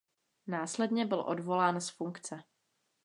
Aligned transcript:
Následně 0.47 1.05
byl 1.05 1.19
odvolán 1.27 1.81
z 1.81 1.89
funkce. 1.89 2.43